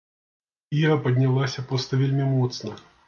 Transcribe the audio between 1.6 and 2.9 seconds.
проста вельмі моцна.